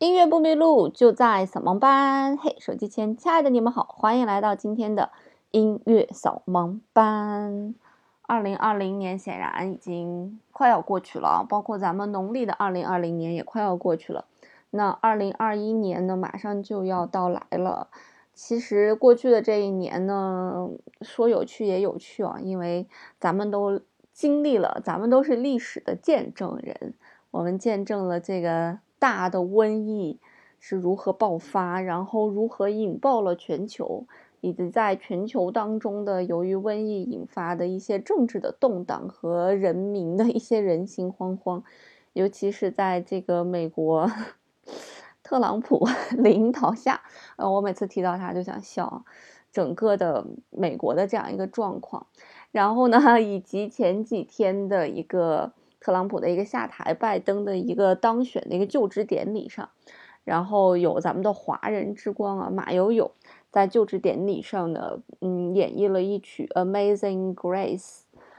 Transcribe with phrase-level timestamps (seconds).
[0.00, 2.38] 音乐不迷路，就在扫盲班。
[2.38, 5.10] 嘿，手机前亲爱的你们好，欢迎来到今天的
[5.50, 7.74] 音乐扫盲班。
[8.22, 14.26] 二零二零年显然已经快要过去了，包括咱们农历的二零二零年也快要过去了。
[14.70, 17.88] 那二零二一年呢，马上就要到来了。
[18.32, 20.68] 其实过去的这一年呢，
[21.02, 22.86] 说有趣也有趣啊，因为
[23.18, 23.80] 咱们都
[24.12, 26.94] 经历了，咱们都是历史的见证人，
[27.32, 30.18] 我们见证了这个大的瘟疫
[30.58, 34.06] 是如何爆发，然后如何引爆了全球。
[34.40, 41.64] 以及在全球当中的由于瘟疫引发的一些政治的动荡和人民的一些人心惶惶，
[42.12, 44.08] 尤其是在这个美国
[45.24, 45.84] 特朗普
[46.16, 47.02] 领导下，
[47.34, 49.04] 呃，我每次提到他就想笑，
[49.50, 52.06] 整个的美国的这样一个状况，
[52.52, 59.68] 然后呢，以及前几天的一个特朗普的一个下台，拜登的一个当选的一个就职典礼上，
[60.24, 63.12] 然后有咱们的华人之光啊，马友友。
[63.50, 67.80] 在就职典礼上呢，嗯，演绎了一曲《Amazing Grace》，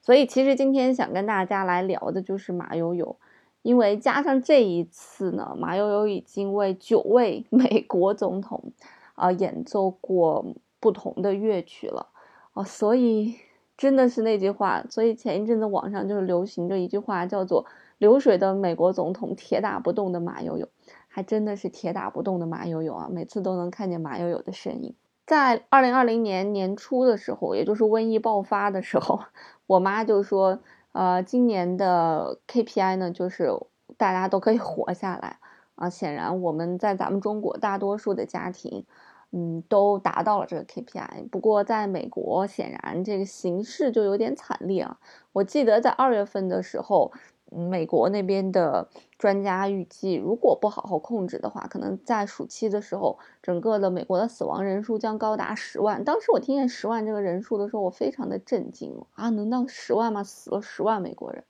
[0.00, 3.16] 所以其实今天想跟大家来聊的就是马友友，
[3.62, 8.72] 因为加上这一次呢，马友友已经为九位 美国总统
[9.16, 12.06] 啊演奏过不同的乐曲了
[12.52, 13.34] 哦，所以
[13.82, 17.66] 真的是那句话，所以前一阵子网上就是流行着一句话，叫做
[17.98, 20.68] “流水的美国总统，铁打不动的马友友”。
[21.10, 23.08] 还真的是铁打不动的马友友啊！
[23.10, 24.94] 每次都能看见马友友的身影。
[25.26, 29.18] 在二零二零年年初的时候，也就是瘟疫爆发的时候，
[29.66, 30.60] 我妈就说
[30.92, 33.50] ：“呃，今年的 KPI 呢，就是
[33.96, 35.38] 大家都可以活下来
[35.74, 38.86] 啊。”显然，我们在咱们中国大多数的家庭，
[39.32, 41.28] 嗯，都达到了这个 KPI。
[41.30, 44.98] 不过，在美国，显然这个形势就有点惨烈啊。
[45.32, 47.12] 我记得在二月份的时候。
[47.54, 48.88] 美国那边的
[49.18, 56.02] 专家预计，如果不好好控制的话，可能在暑期的时候，整个的美国的死亡人数将高达十万。
[56.02, 59.28] 当时我听见十万这个人数的时候，我非常的震惊啊！
[59.28, 60.24] 能到十万吗？
[60.24, 61.44] 死了十万美国人，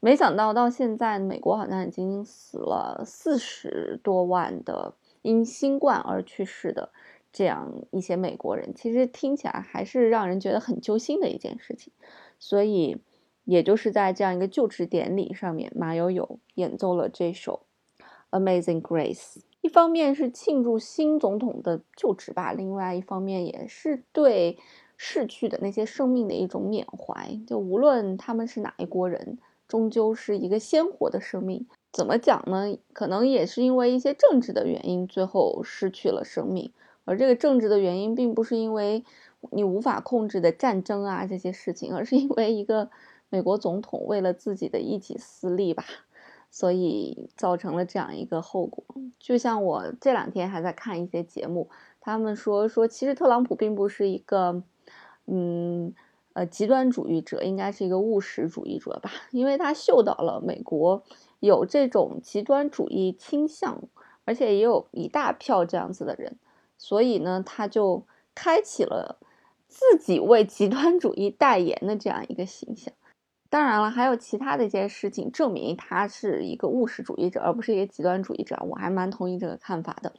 [0.00, 6.90] 没想到到现在，美国好像已经死了四十多万的因新冠而去世的
[7.32, 8.74] 这样一些美国人。
[8.74, 11.92] 其实听起来还是让人觉得很揪心的一件事情，
[12.38, 12.98] 所以。
[13.44, 17.66] 也就是在这样一个就职典礼上面，马友友演奏了这首
[18.40, 19.38] 《Amazing Grace》。
[19.62, 24.56] 一方面是庆祝新总统的就职吧，另外一方面也是对
[24.96, 27.36] 逝去的那些生命的一种缅怀。
[27.44, 31.66] 就无论他们是哪一国人，终究是一个鲜活的生命。
[31.92, 32.76] 怎么讲呢？
[32.92, 36.72] 可能也是因为一些政治的原因，最后失去了生命。
[37.04, 39.04] 而这个政治的原因，并不是因为
[39.50, 42.90] 你无法控制的战争啊这些事情，而是因为一个。
[43.34, 45.82] 美国总统为了自己的一己私利吧，
[46.50, 48.84] 所以造成了这样一个后果。
[49.18, 54.62] 就像我这两天还在看一些节目，他们说说，其实特朗普并不是一个，
[55.24, 55.94] 嗯，
[56.34, 61.02] 呃，极端主义者，应该是一个务实主义者吧，因为他嗅到了美国
[61.42, 63.82] 有这种极端主义倾向，
[64.24, 66.36] 而且也有一大票这样子的人，
[66.78, 69.18] 所以呢，他就开启了
[69.66, 72.94] 自己为极端主义代言的这样一个形象。
[73.50, 78.56] 当然了，还有其他的一些事情证明他是一个务实主义者，而不是一个极端主义者。
[78.70, 80.12] 我还蛮同意这个看法的。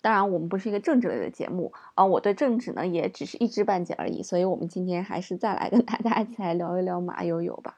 [0.00, 4.22] 当然，我们不是一个政治类的节目啊，我对政治呢也只是一知半解而已。
[4.22, 7.76] 所以，我们今天还是再来跟大家一起来聊一聊马友友吧。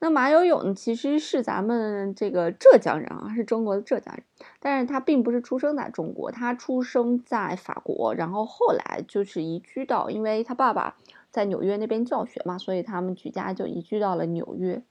[0.00, 4.24] 那马友友呢，其实是咱们这个浙江人啊，是中国的浙江人，
[4.58, 10.96] 但是他并不是出生在中国，他出生在法国，然后后来就是移居到，因为他爸爸。
[11.32, 14.82] 在纽约那边教学嘛，所以他们举家就移居到了纽约。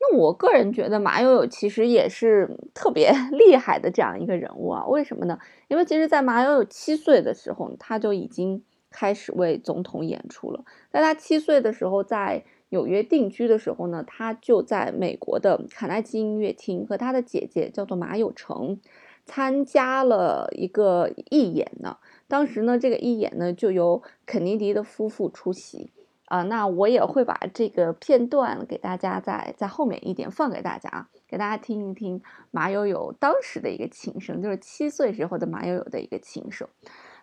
[0.00, 4.84] 那我个人觉得马友友其实也是特别 厉害的这样一个人物啊。
[4.86, 5.38] 为什么呢？
[5.68, 10.64] 因为其实，在马友友七岁的时候，他就已经开始为总统演出了。
[10.90, 12.42] 在他七岁的时候，在
[12.72, 18.80] 纽约定居的时候呢，他就在美国的卡耐基音乐厅和他的姐姐叫做马友成
[19.26, 21.98] 参加了一个义演呢。
[22.28, 25.92] 当时呢，这个义演呢就由肯尼迪的夫妇出席
[26.24, 26.44] 啊。
[26.44, 36.66] 那我也会把这个片段给大家在在后面一点放给大家啊，给大家听一听马友友当时的一个琴声，就是七岁时候的马友友的一个琴声。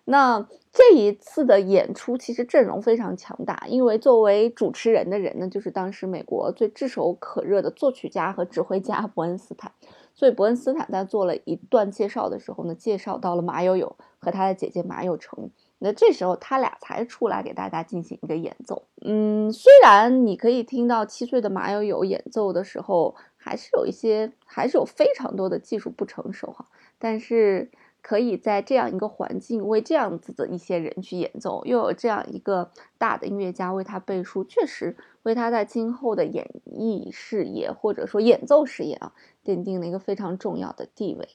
[0.10, 9.72] 那这一次的演出其实阵容非常强大，因为作为主持人的人呢，就是当时美国最炙手可热的作曲家和指挥家伯恩斯坦。
[10.16, 15.52] 所以伯恩斯坦在做了一段介绍的时候呢，介绍到了马友友和他的姐姐马友成。
[15.78, 18.84] 那这时候他俩才出来给大家进行一个演奏。
[19.06, 26.66] 嗯，虽然你可以听到七岁的马友友演奏的时候，还是有一些，还是有非常多的技术不成熟哈。
[26.98, 39.14] 但是可以在这样一个环境为这样子的一些人去演奏，又有这样一个大的音乐家为他背书，确实为他在今后的演艺事业或者说演奏事业啊，
[39.44, 41.28] 奠定了一个非常重要的地位。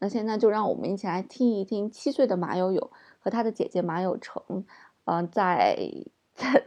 [0.00, 4.64] 那现在就让我们一起来听一听七岁的马友友和他的姐姐马友成，
[5.04, 5.78] 嗯，在
[6.34, 6.64] 在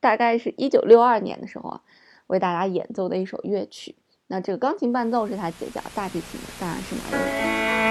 [0.00, 1.82] 大概是一九六二年的时候啊，
[2.26, 3.94] 为大家演奏的一首乐曲。
[4.28, 7.85] 那这个钢琴伴奏是他姐姐，大提琴当然是马友友。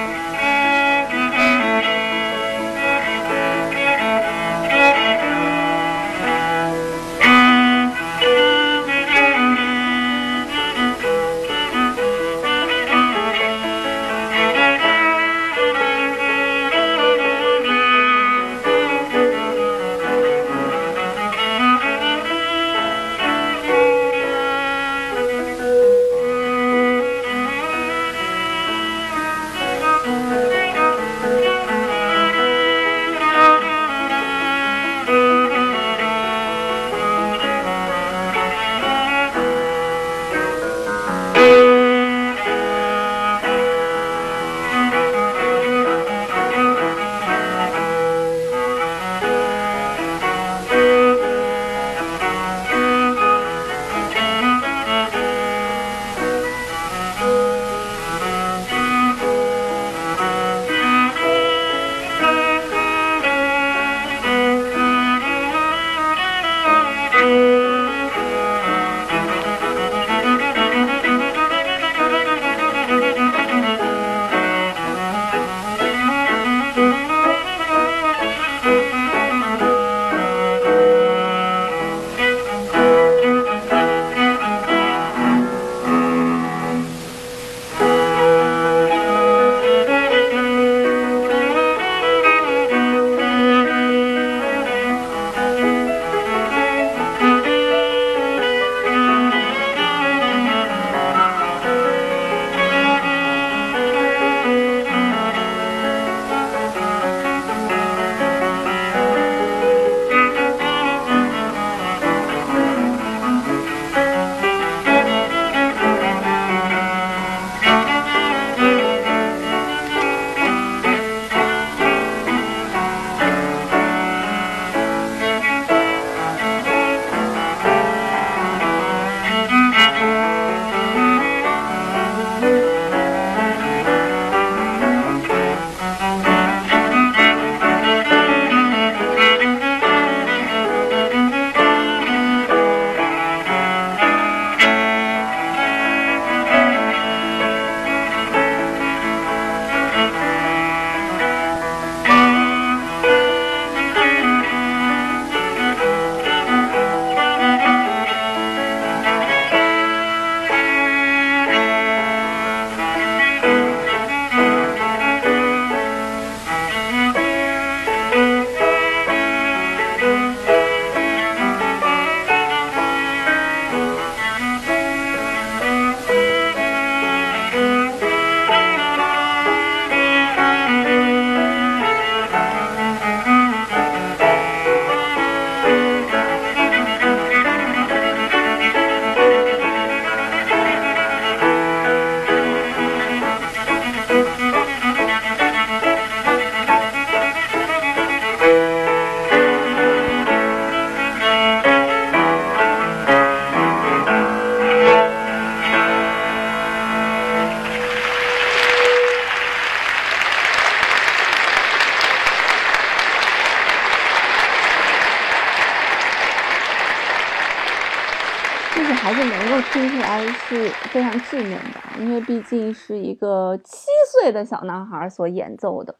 [219.95, 225.95] 起来是非常稚嫩的，因为毕竟是一个七岁的小男孩所演奏的。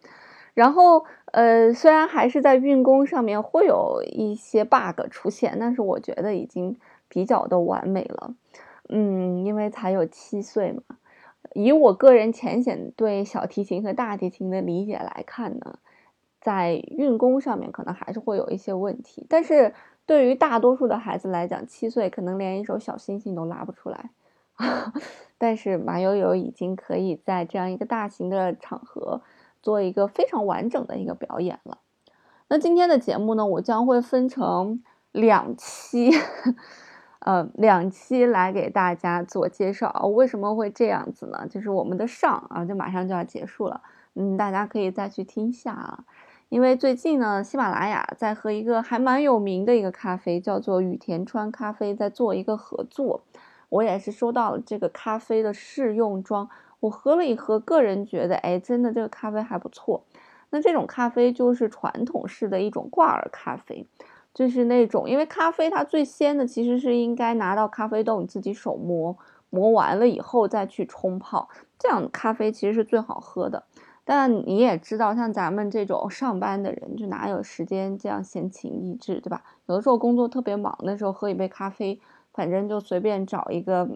[0.54, 8.34] 然后，呃，虽然还是在运弓上面会有一些 bug 出现，但是我觉得已经比较的完美了。
[8.90, 10.82] 嗯，因为才有七岁嘛。
[11.54, 15.80] 以我个人浅显对小提琴和大提琴的理解来看呢，
[16.46, 19.74] 在运功上面可能还是会有一些问题，但是。
[20.08, 24.12] 对于大多数的孩子来讲，七岁可能连一首小星星都拉不出来，
[25.40, 29.24] 但是马友友已经可以在这样一个大型的场合
[29.64, 31.80] 做一个非常完整的一个表演了。
[32.50, 36.12] 那今天的节目呢，我将会分成两期，
[37.18, 39.90] 呃，两期来给大家做介绍。
[40.14, 41.48] 为什么会这样子呢？
[41.50, 43.82] 就是我们的上啊，就马上就要结束了。
[44.14, 46.06] 嗯，大家可以再去听一下啊。
[46.50, 53.24] 因为最近呢，喜马拉雅在和一个还蛮有名的一个咖啡，叫做羽田川咖啡，在做一个合作。
[53.70, 56.48] 我也是收到了这个咖啡的试用装，
[56.82, 60.04] 我喝了一喝，个人觉得，哎，真的这个咖啡还不错。
[60.52, 63.86] 那这种咖啡就是传统式的一种挂耳咖啡，
[64.34, 69.18] 就是那种，因为咖啡它最鲜的其实是应该拿到咖啡豆你自己手磨，
[69.50, 71.50] 磨完了以后再去冲泡，
[71.80, 73.64] 这样咖啡其实是最好喝的。
[74.08, 79.44] 但你也知道，像咱们这种上班的人，就哪有时间这样闲情逸致，对吧？
[79.66, 82.00] 有的时候工作特别忙的时候，喝一杯咖啡，
[82.32, 83.90] 反正就随便找一个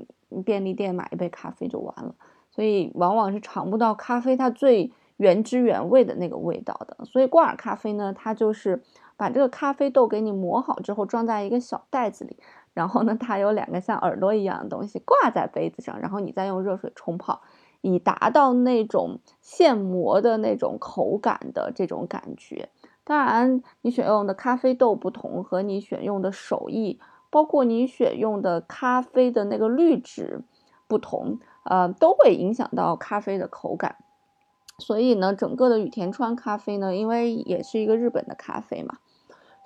[0.44, 2.16] 便利店买一杯咖啡就完了。
[2.50, 7.06] 所以往往是尝不到咖啡它最原汁原味的那个味道的。
[7.06, 8.82] 所以挂耳咖啡呢，它就是
[9.16, 12.36] 把这个咖啡豆给你磨好之后，装在一个小袋子里，
[12.74, 17.40] 然后呢，它有两个像耳朵一样的东西挂在杯子上，然后你再用热水冲泡。
[17.82, 22.70] 以达到那种现磨的那种口感的这种感觉。
[23.04, 30.42] 当然，你选用的咖啡豆不同，和你选用的手艺，包括你选用的咖啡的那个滤纸
[30.88, 33.96] 不同，呃，都会影响到咖啡的口感。
[34.78, 39.00] 所以呢，整个的羽田川咖啡呢，因为也是一个日本的咖啡嘛。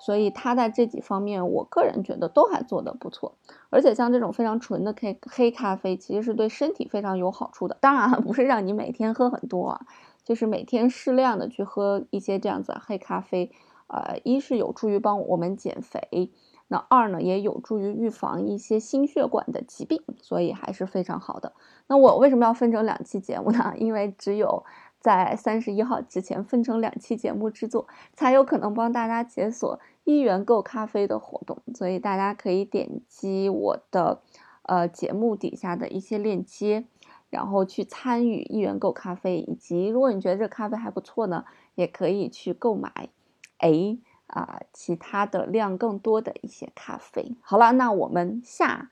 [0.04, 3.36] 所以它在这几方面，我个人觉得都还做得不错。
[3.70, 7.78] 而且像这种非常纯的黑黑咖啡，其实是对身体非常有好处的。
[7.80, 9.80] 当然不是让你每天喝很多啊，
[10.22, 13.50] 就是每天适量的去喝一些这样子黑咖啡。
[13.86, 16.30] 呃，一是有助于帮我们减肥，
[16.68, 21.54] 那二呢也有助于预防一些心血管的疾病，所以还是非常好的。
[21.86, 23.72] 那我为什么要分成两期节目呢？
[23.80, 24.64] 因为只有。
[25.04, 31.58] 在三十一号之前分成两期节目制作，才有可能帮大家解锁一元购咖啡的活动。
[31.74, 34.22] 所以大家可以点击我的
[34.62, 36.86] 呃节目底下的一些链接，
[37.28, 39.40] 然后去参与一元购咖啡。
[39.40, 41.44] 以及如果你觉得这咖啡还不错呢，
[41.74, 43.10] 也可以去购买
[43.58, 47.36] 哎啊其他的量更多的一些咖啡。
[47.42, 48.88] 好了，那我们下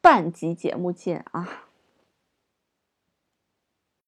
[0.00, 1.69] 半集节目见啊。